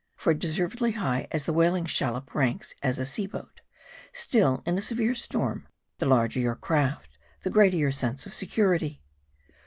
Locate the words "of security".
8.25-9.03